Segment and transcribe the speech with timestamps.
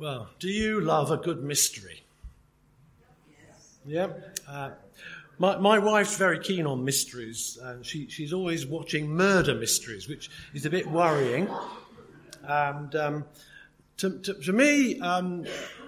[0.00, 2.02] Well, do you love a good mystery?
[3.28, 3.78] Yes.
[3.84, 4.08] Yeah.
[4.48, 4.70] Uh,
[5.38, 10.30] my, my wife's very keen on mysteries, and she, she's always watching murder mysteries, which
[10.54, 11.50] is a bit worrying.
[12.44, 13.24] And um,
[13.98, 15.44] to, to, to, me, um,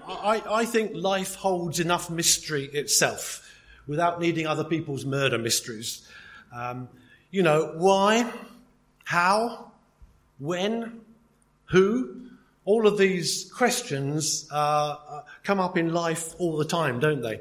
[0.06, 3.50] I, I think life holds enough mystery itself
[3.86, 6.06] without needing other people's murder mysteries.
[6.54, 6.86] Um,
[7.30, 8.30] you know, why,
[9.04, 9.72] how,
[10.38, 11.00] when,
[11.70, 12.28] who,
[12.64, 17.40] all of these questions uh, uh, come up in life all the time, don't they?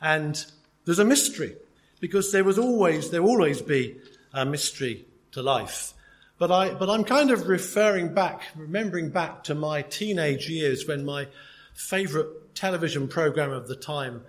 [0.00, 0.44] And
[0.84, 1.56] there's a mystery
[2.00, 3.96] because there was always, there will always be
[4.32, 5.94] a mystery to life.
[6.38, 11.04] But I, but I'm kind of referring back, remembering back to my teenage years when
[11.04, 11.26] my
[11.74, 14.22] favorite television program of the time,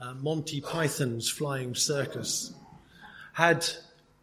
[0.00, 2.52] uh, Monty Python's Flying Circus,
[3.32, 3.66] had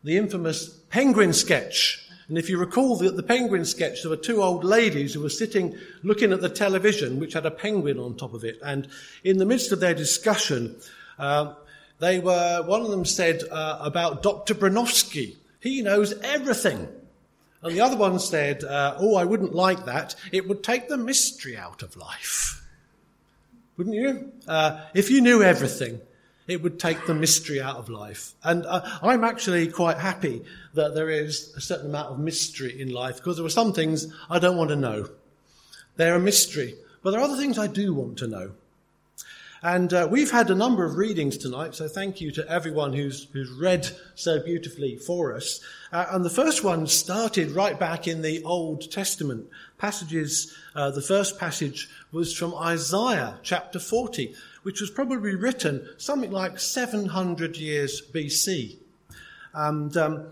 [0.03, 4.41] the infamous penguin sketch and if you recall the, the penguin sketch, there were two
[4.41, 8.33] old ladies who were sitting looking at the television, which had a penguin on top
[8.33, 8.59] of it.
[8.63, 8.87] And
[9.23, 10.77] in the midst of their discussion,
[11.19, 11.53] uh,
[11.99, 14.55] they were, one of them said uh, about Dr.
[14.55, 15.35] Bronowski.
[15.59, 16.87] He knows everything.
[17.61, 20.15] And the other one said, uh, oh, I wouldn't like that.
[20.31, 22.61] It would take the mystery out of life.
[23.77, 24.31] Wouldn't you?
[24.47, 25.99] Uh, if you knew everything,
[26.47, 28.33] it would take the mystery out of life.
[28.43, 32.91] And uh, I'm actually quite happy that there is a certain amount of mystery in
[32.91, 35.09] life because there are some things I don't want to know.
[35.95, 36.75] They're a mystery.
[37.01, 38.51] But there are other things I do want to know.
[39.65, 43.27] And uh, we've had a number of readings tonight, so thank you to everyone who's,
[43.31, 45.61] who's read so beautifully for us.
[45.89, 49.47] Uh, and the first one started right back in the Old Testament
[49.77, 50.53] passages.
[50.75, 56.59] Uh, the first passage was from Isaiah chapter 40 which was probably written something like
[56.59, 58.77] 700 years BC.
[59.53, 60.25] And um,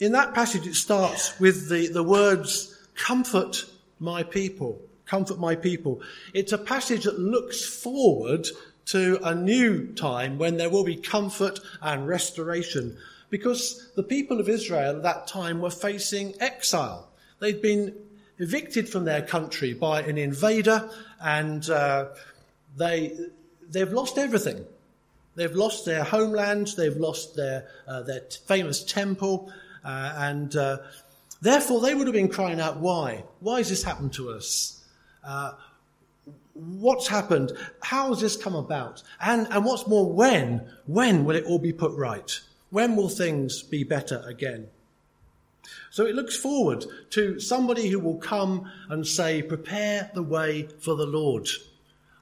[0.00, 3.64] in that passage, it starts with the, the words, Comfort
[4.00, 4.80] my people.
[5.04, 6.00] Comfort my people.
[6.34, 8.48] It's a passage that looks forward
[8.86, 12.96] to a new time when there will be comfort and restoration
[13.30, 17.08] because the people of Israel at that time were facing exile.
[17.40, 17.94] They'd been
[18.38, 20.88] evicted from their country by an invader
[21.20, 22.06] and uh,
[22.76, 23.16] they,
[23.70, 24.64] they've lost everything.
[25.34, 29.52] They've lost their homeland, they've lost their, uh, their t- famous temple,
[29.84, 30.78] uh, and uh,
[31.42, 33.24] therefore they would have been crying out, Why?
[33.40, 34.82] Why has this happened to us?
[35.22, 35.52] Uh,
[36.54, 37.52] what's happened?
[37.82, 39.02] How has this come about?
[39.20, 40.66] And, and what's more, when?
[40.86, 42.40] When will it all be put right?
[42.70, 44.68] When will things be better again?
[45.90, 50.94] So it looks forward to somebody who will come and say, Prepare the way for
[50.94, 51.48] the Lord.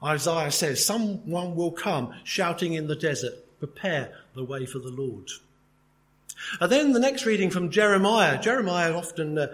[0.05, 5.31] Isaiah says, Someone will come shouting in the desert, Prepare the way for the Lord.
[6.61, 8.39] And then the next reading from Jeremiah.
[8.39, 9.47] Jeremiah is often uh,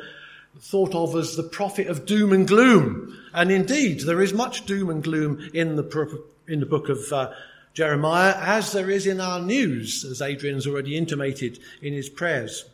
[0.59, 3.17] thought of as the prophet of doom and gloom.
[3.33, 7.33] And indeed, there is much doom and gloom in the, in the book of uh,
[7.75, 12.65] Jeremiah, as there is in our news, as Adrian's already intimated in his prayers.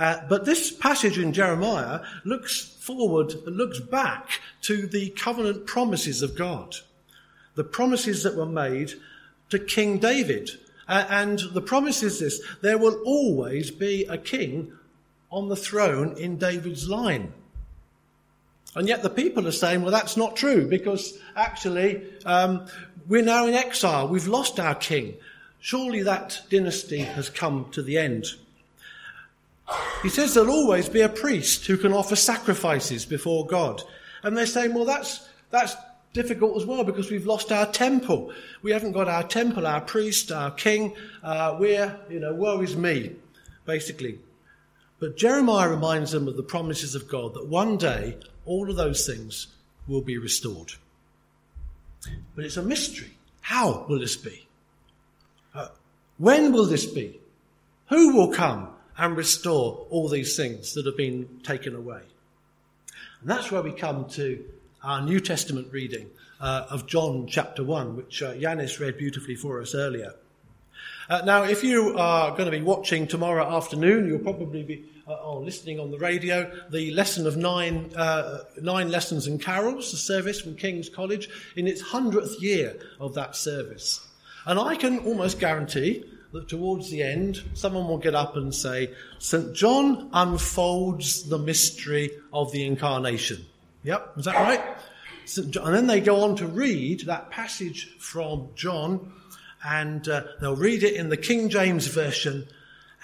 [0.00, 6.34] Uh, but this passage in Jeremiah looks forward, looks back to the covenant promises of
[6.34, 6.76] God.
[7.54, 8.94] The promises that were made
[9.50, 10.52] to King David.
[10.88, 14.72] Uh, and the promise is this there will always be a king
[15.30, 17.34] on the throne in David's line.
[18.74, 22.64] And yet the people are saying, well, that's not true because actually um,
[23.06, 24.08] we're now in exile.
[24.08, 25.16] We've lost our king.
[25.58, 28.28] Surely that dynasty has come to the end.
[30.02, 33.82] He says there'll always be a priest who can offer sacrifices before God.
[34.22, 35.76] And they're saying, well, that's, that's
[36.14, 38.32] difficult as well because we've lost our temple.
[38.62, 40.94] We haven't got our temple, our priest, our king.
[41.22, 43.16] Uh, we're, you know, woe is me,
[43.66, 44.18] basically.
[45.00, 49.06] But Jeremiah reminds them of the promises of God that one day all of those
[49.06, 49.48] things
[49.86, 50.72] will be restored.
[52.34, 53.16] But it's a mystery.
[53.42, 54.46] How will this be?
[55.54, 55.68] Uh,
[56.16, 57.20] when will this be?
[57.88, 58.68] Who will come?
[59.00, 62.02] And restore all these things that have been taken away.
[63.22, 64.44] And that's where we come to
[64.84, 69.74] our New Testament reading uh, of John chapter 1, which uh, read beautifully for us
[69.74, 70.14] earlier.
[71.08, 75.34] Uh, now, if you are going to be watching tomorrow afternoon, you'll probably be uh,
[75.38, 80.42] listening on the radio the lesson of nine, uh, nine lessons and carols, the service
[80.42, 84.06] from King's College, in its hundredth year of that service.
[84.44, 88.94] And I can almost guarantee that towards the end, someone will get up and say,
[89.18, 89.54] St.
[89.54, 93.44] John unfolds the mystery of the incarnation.
[93.82, 94.62] Yep, is that right?
[95.36, 99.12] And then they go on to read that passage from John,
[99.64, 102.48] and uh, they'll read it in the King James Version.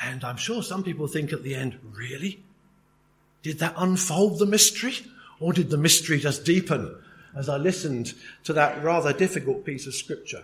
[0.02, 2.42] And I'm sure some people think at the end, really?
[3.42, 4.94] Did that unfold the mystery?
[5.38, 6.96] Or did the mystery just deepen?
[7.36, 8.14] as I listened
[8.44, 10.42] to that rather difficult piece of scripture.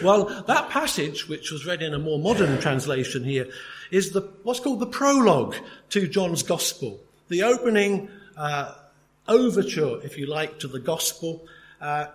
[0.00, 3.48] Well, that passage, which was read in a more modern translation here,
[3.90, 5.56] is the, what's called the prologue
[5.90, 8.74] to John's Gospel, the opening uh,
[9.28, 11.46] overture, if you like, to the Gospel.
[11.80, 12.06] Uh,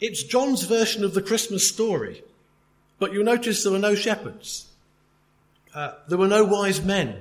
[0.00, 2.22] it's John's version of the Christmas story,
[2.98, 4.66] but you'll notice there were no shepherds.
[5.74, 7.20] Uh, there were no wise men.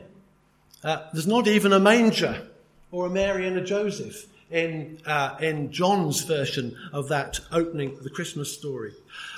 [0.83, 2.47] Uh, there's not even a manger
[2.91, 8.09] or a Mary and a Joseph in, uh, in John's version of that opening, the
[8.09, 8.93] Christmas story.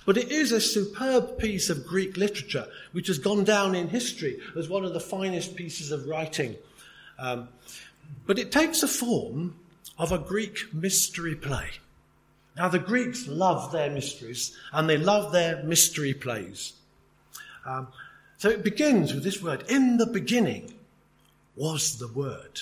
[0.05, 4.39] But it is a superb piece of Greek literature which has gone down in history
[4.57, 6.55] as one of the finest pieces of writing.
[7.19, 7.49] Um,
[8.25, 9.55] but it takes the form
[9.97, 11.69] of a Greek mystery play.
[12.55, 16.73] Now, the Greeks love their mysteries and they love their mystery plays.
[17.65, 17.87] Um,
[18.37, 20.73] so it begins with this word In the beginning
[21.55, 22.61] was the Word.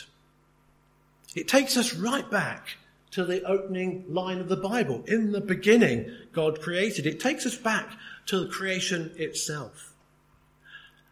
[1.36, 2.70] It takes us right back
[3.12, 5.04] to the opening line of the Bible.
[5.08, 7.06] In the beginning, God created.
[7.06, 7.92] It takes us back
[8.28, 9.94] to the creation itself.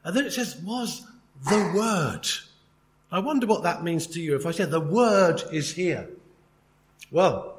[0.03, 1.05] And then it says, was
[1.49, 2.27] the Word.
[3.11, 6.09] I wonder what that means to you if I said the Word is here.
[7.11, 7.57] Well,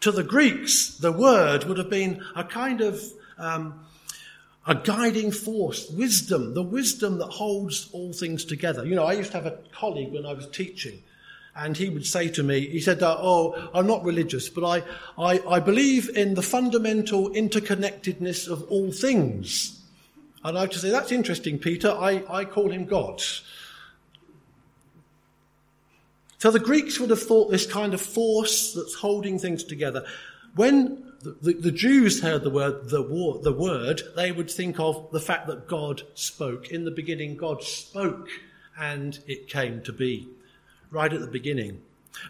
[0.00, 3.02] to the Greeks, the Word would have been a kind of
[3.38, 3.84] um,
[4.66, 8.86] a guiding force, wisdom, the wisdom that holds all things together.
[8.86, 11.02] You know, I used to have a colleague when I was teaching
[11.56, 14.82] and he would say to me, he said, uh, Oh, I'm not religious, but I,
[15.16, 19.80] I, I believe in the fundamental interconnectedness of all things.
[20.42, 21.90] And I would say, That's interesting, Peter.
[21.90, 23.22] I, I call him God.
[26.38, 30.04] So the Greeks would have thought this kind of force that's holding things together.
[30.56, 34.78] When the, the, the Jews heard the word, the, war, the word, they would think
[34.78, 36.70] of the fact that God spoke.
[36.70, 38.28] In the beginning, God spoke
[38.78, 40.28] and it came to be
[40.90, 41.80] right at the beginning.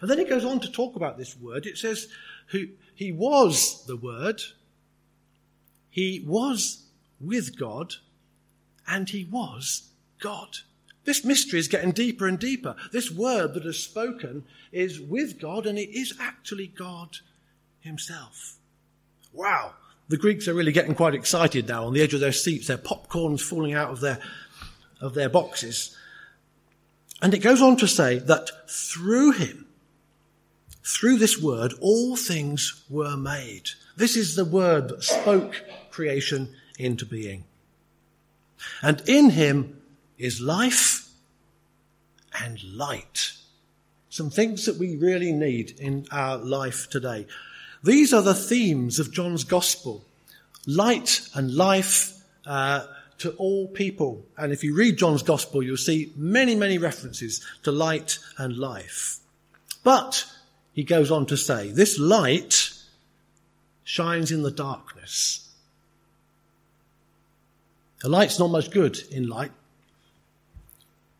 [0.01, 1.65] And then it goes on to talk about this word.
[1.65, 2.07] It says,
[2.47, 4.41] who, He was the Word,
[5.89, 6.83] He was
[7.19, 7.95] with God,
[8.87, 10.57] and He was God.
[11.05, 12.75] This mystery is getting deeper and deeper.
[12.91, 17.17] This word that is spoken is with God, and it is actually God
[17.79, 18.57] Himself.
[19.31, 19.73] Wow.
[20.07, 22.67] The Greeks are really getting quite excited now on the edge of their seats.
[22.67, 24.19] Their popcorn's falling out of their,
[25.01, 25.95] of their boxes.
[27.25, 29.65] And it goes on to say that through him,
[30.83, 33.71] through this word, all things were made.
[33.97, 37.45] This is the word that spoke creation into being.
[38.83, 39.81] And in him
[40.19, 41.09] is life
[42.39, 43.31] and light.
[44.09, 47.25] Some things that we really need in our life today.
[47.83, 50.05] These are the themes of John's gospel.
[50.67, 52.85] Light and life, uh,
[53.19, 54.25] to all people.
[54.37, 59.19] And if you read John's gospel, you'll see many, many references to light and life.
[59.83, 60.25] But
[60.73, 62.73] he goes on to say, this light
[63.83, 65.49] shines in the darkness.
[68.01, 69.51] The light's not much good in light.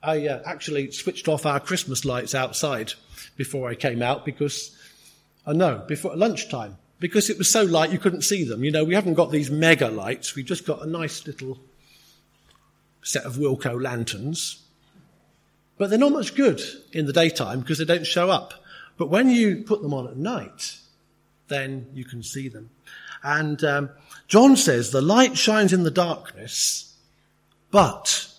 [0.03, 2.93] I uh, actually switched off our Christmas lights outside
[3.37, 4.75] before I came out because,
[5.47, 8.63] I uh, know, before lunchtime, because it was so light you couldn't see them.
[8.63, 10.35] You know, we haven't got these mega lights.
[10.35, 11.57] We've just got a nice little
[13.05, 14.63] set of Wilko lanterns.
[15.77, 16.61] But they're not much good
[16.91, 18.53] in the daytime because they don't show up.
[18.97, 20.79] But when you put them on at night,
[21.47, 22.71] then you can see them.
[23.23, 23.89] And um,
[24.27, 26.95] John says the light shines in the darkness,
[27.71, 28.31] but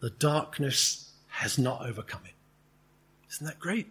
[0.00, 2.34] the darkness has not overcome it.
[3.30, 3.86] Isn't that great?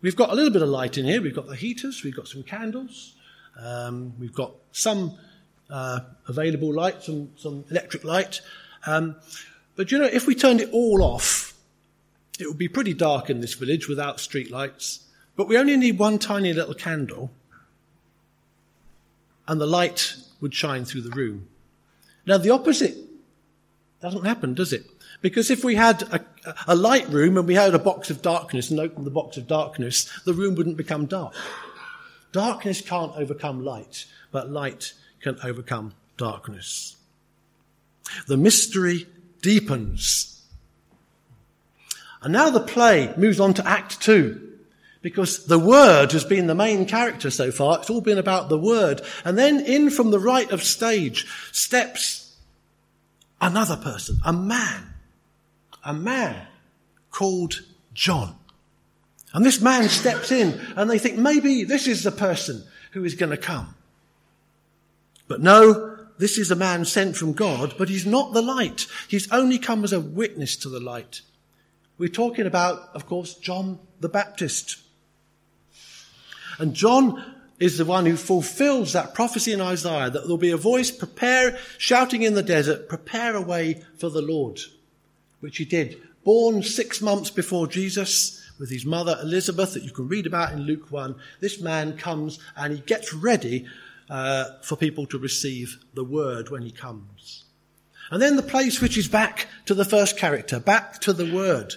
[0.00, 1.20] We've got a little bit of light in here.
[1.20, 2.02] We've got the heaters.
[2.02, 3.14] We've got some candles.
[3.58, 5.18] Um, we've got some
[5.68, 8.40] uh, available light, some, some electric light.
[8.86, 9.16] Um,
[9.76, 11.54] but you know, if we turned it all off,
[12.38, 15.04] it would be pretty dark in this village without streetlights.
[15.36, 17.30] But we only need one tiny little candle,
[19.48, 21.48] and the light would shine through the room.
[22.26, 22.96] Now, the opposite
[24.00, 24.84] doesn't happen, does it?
[25.20, 26.24] Because if we had a,
[26.66, 29.46] a, light room and we had a box of darkness and opened the box of
[29.46, 31.34] darkness, the room wouldn't become dark.
[32.32, 36.96] Darkness can't overcome light, but light can overcome darkness.
[38.26, 39.06] The mystery
[39.40, 40.42] deepens.
[42.22, 44.48] And now the play moves on to Act Two.
[45.00, 47.78] Because the Word has been the main character so far.
[47.78, 49.02] It's all been about the Word.
[49.24, 52.36] And then in from the right of stage steps
[53.40, 54.94] another person, a man.
[55.84, 56.46] A man
[57.10, 57.60] called
[57.92, 58.36] John.
[59.34, 63.16] And this man steps in and they think maybe this is the person who is
[63.16, 63.74] going to come.
[65.26, 65.91] But no,
[66.22, 68.86] this is a man sent from God, but he's not the light.
[69.08, 71.22] He's only come as a witness to the light.
[71.98, 74.78] We're talking about, of course, John the Baptist.
[76.60, 80.56] And John is the one who fulfills that prophecy in Isaiah that there'll be a
[80.56, 84.60] voice prepare, shouting in the desert, prepare a way for the Lord,
[85.40, 86.00] which he did.
[86.22, 90.60] Born six months before Jesus with his mother Elizabeth that you can read about in
[90.60, 91.16] Luke 1.
[91.40, 93.66] This man comes and he gets ready
[94.12, 97.44] uh, for people to receive the word when he comes.
[98.10, 101.72] And then the place which is back to the first character, back to the word.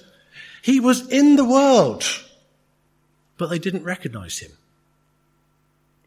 [0.62, 2.04] He was in the world,
[3.38, 4.51] but they didn't recognize him.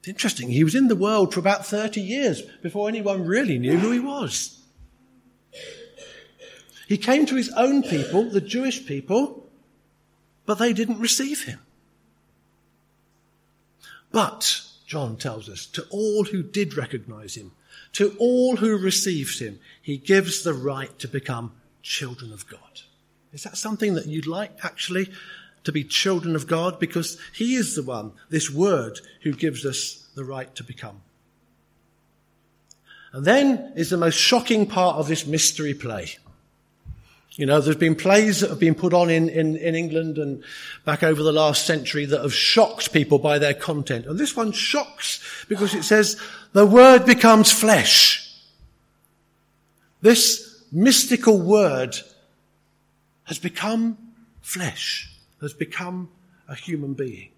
[0.01, 0.51] It's interesting.
[0.51, 4.01] He was in the world for about 30 years before anyone really knew who he
[4.01, 4.61] was.
[6.89, 9.47] He came to his own people, the Jewish people,
[10.45, 11.61] but they didn't receive him.
[14.13, 17.53] But, John tells us, to all who did recognize him,
[17.93, 21.53] to all who received him, he gives the right to become
[21.83, 22.81] children of God.
[23.35, 25.11] Is that something that you'd like actually
[25.65, 26.81] to be children of God?
[26.81, 31.03] Because he is the one, this word, who gives us the right to become.
[33.13, 36.17] And then is the most shocking part of this mystery play.
[37.39, 40.43] You know, there's been plays that have been put on in, in, in England and
[40.85, 44.07] back over the last century that have shocked people by their content.
[44.07, 46.21] And this one shocks because it says
[46.53, 48.29] the word becomes flesh.
[50.01, 51.97] This mystical word
[53.23, 53.97] has become
[54.43, 55.09] flesh,
[55.41, 56.11] has become
[56.49, 57.29] a human being.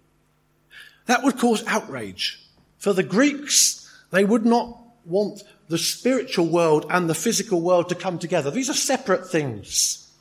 [1.05, 2.43] That would cause outrage.
[2.79, 7.95] For the Greeks, they would not want the spiritual world and the physical world to
[7.95, 8.51] come together.
[8.51, 10.11] These are separate things.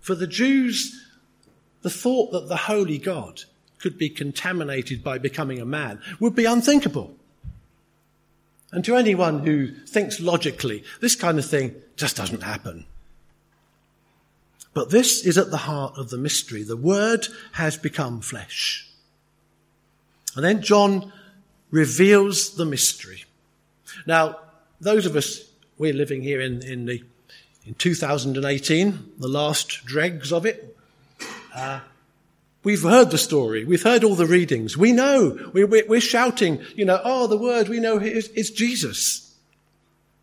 [0.00, 1.04] For the Jews,
[1.82, 3.42] the thought that the holy God
[3.78, 7.14] could be contaminated by becoming a man would be unthinkable.
[8.72, 12.86] And to anyone who thinks logically, this kind of thing just doesn't happen.
[14.72, 16.62] But this is at the heart of the mystery.
[16.62, 18.88] The Word has become flesh.
[20.36, 21.12] And then John
[21.72, 23.24] reveals the mystery.
[24.06, 24.38] Now,
[24.80, 25.44] those of us,
[25.78, 27.02] we're living here in, in the
[27.66, 30.76] in 2018, the last dregs of it.
[31.54, 31.80] Uh,
[32.62, 33.64] we've heard the story.
[33.64, 34.76] We've heard all the readings.
[34.76, 35.50] We know.
[35.52, 39.36] We, we're shouting, you know, oh, the word we know is, is Jesus.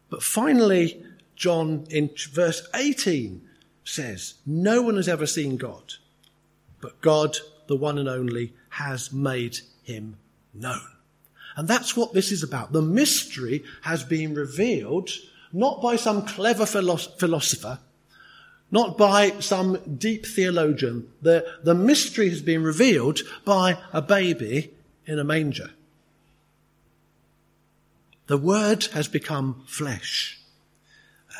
[0.10, 1.04] But finally,
[1.36, 3.48] John in verse 18
[3.84, 5.94] says, no one has ever seen God,
[6.82, 10.18] but God, the one and only, has made him
[10.54, 10.97] known.
[11.58, 12.72] And that's what this is about.
[12.72, 15.10] The mystery has been revealed
[15.52, 17.80] not by some clever philosopher,
[18.70, 21.10] not by some deep theologian.
[21.24, 24.72] The, the mystery has been revealed by a baby
[25.08, 25.72] in a manger.
[28.28, 30.40] The word has become flesh.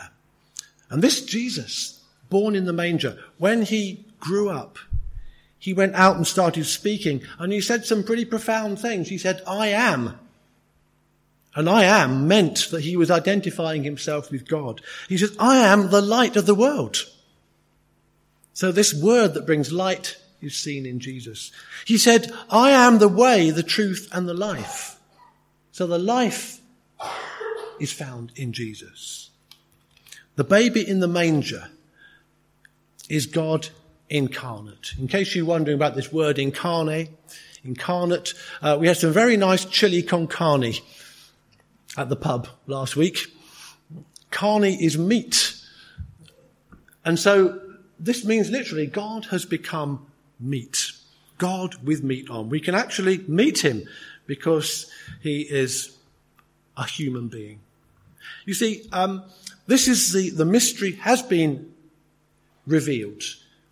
[0.02, 0.08] Uh,
[0.90, 4.80] and this Jesus, born in the manger, when he grew up,
[5.60, 9.10] he went out and started speaking and he said some pretty profound things.
[9.10, 10.20] He said, I am.
[11.56, 14.82] And I am meant that he was identifying himself with God.
[15.10, 17.06] He says, I am the light of the world.
[18.54, 21.52] So this word that brings light is seen in Jesus.
[21.86, 25.00] He said, I am the way, the truth, and the life.
[25.72, 26.60] So the life
[27.80, 29.32] is found in Jesus.
[30.36, 31.70] The baby in the manger
[33.10, 33.70] is God
[34.10, 34.94] incarnate.
[34.98, 37.10] In case you're wondering about this word incarnate,
[37.64, 40.74] incarnate, uh, we had some very nice chili con carne
[41.98, 43.28] at the pub last week.
[44.32, 45.56] Carne is meat.
[47.04, 47.62] And so
[48.00, 50.06] this means literally God has become
[50.40, 50.92] meat.
[51.38, 52.50] God with meat on.
[52.50, 53.84] We can actually meet him
[54.26, 55.98] because he is
[56.76, 57.60] a human being.
[58.46, 59.24] You see, um,
[59.68, 61.72] this is the, the mystery has been
[62.66, 63.24] revealed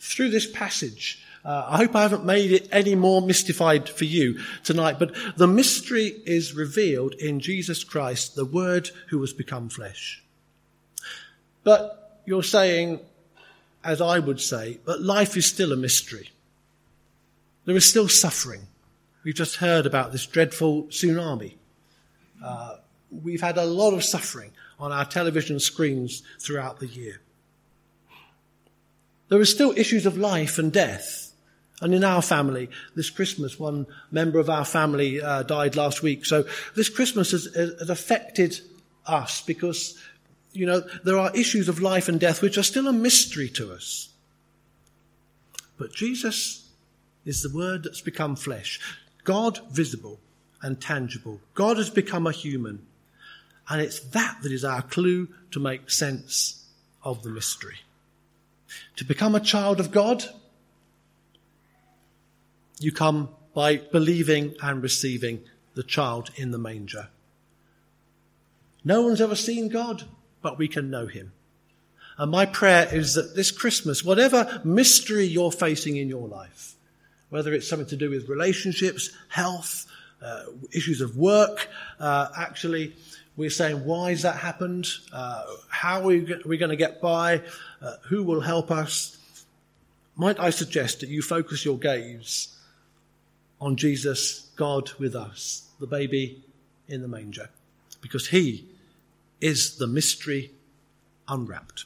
[0.06, 1.22] through this passage.
[1.44, 5.48] Uh, I hope I haven't made it any more mystified for you tonight, but the
[5.48, 10.24] mystery is revealed in Jesus Christ, the Word who has become flesh.
[11.64, 13.00] But you're saying,
[13.84, 16.30] as I would say, but life is still a mystery.
[17.66, 18.68] There is still suffering.
[19.24, 21.56] We've just heard about this dreadful tsunami.
[22.44, 22.78] Uh,
[23.24, 27.22] we've had a lot of suffering on our television screens throughout the year.
[29.30, 31.34] There are still issues of life and death.
[31.82, 36.26] And in our family, this Christmas, one member of our family uh, died last week.
[36.26, 38.60] So this Christmas has, has affected
[39.06, 39.98] us because,
[40.54, 43.74] you know, there are issues of life and death which are still a mystery to
[43.74, 44.10] us.
[45.78, 46.70] But Jesus
[47.26, 48.80] is the word that's become flesh.
[49.24, 50.20] God visible
[50.62, 51.42] and tangible.
[51.56, 52.86] God has become a human.
[53.68, 56.66] And it's that that is our clue to make sense
[57.04, 57.80] of the mystery.
[58.98, 60.26] To become a child of God,
[62.80, 65.42] you come by believing and receiving
[65.76, 67.10] the child in the manger.
[68.84, 70.04] No one's ever seen God,
[70.42, 71.32] but we can know him.
[72.18, 76.76] And my prayer is that this Christmas, whatever mystery you're facing in your life,
[77.30, 79.86] whether it's something to do with relationships, health,
[80.22, 81.68] uh, issues of work,
[82.00, 82.96] uh, actually,
[83.38, 84.88] we're saying, why has that happened?
[85.12, 87.42] Uh, how are we, going to get by?
[87.82, 89.18] Uh, who will help us?
[90.16, 92.56] Might I suggest that you focus your gaze
[93.60, 96.44] on Jesus, God with us, the baby
[96.88, 97.50] in the manger,
[98.02, 98.66] because he
[99.42, 100.52] is the mystery
[101.28, 101.86] unwrapped.